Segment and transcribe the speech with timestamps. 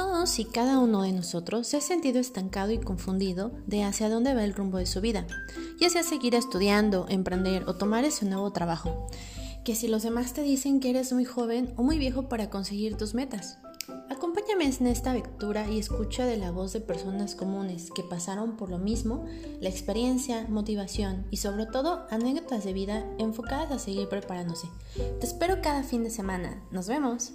[0.00, 4.32] Todos y cada uno de nosotros se ha sentido estancado y confundido de hacia dónde
[4.32, 5.26] va el rumbo de su vida,
[5.78, 9.08] ya sea seguir estudiando, emprender o tomar ese nuevo trabajo.
[9.62, 12.96] Que si los demás te dicen que eres muy joven o muy viejo para conseguir
[12.96, 13.58] tus metas.
[14.08, 18.70] Acompáñame en esta lectura y escucha de la voz de personas comunes que pasaron por
[18.70, 19.26] lo mismo,
[19.60, 24.66] la experiencia, motivación y sobre todo anécdotas de vida enfocadas a seguir preparándose.
[24.94, 26.62] Te espero cada fin de semana.
[26.70, 27.34] Nos vemos.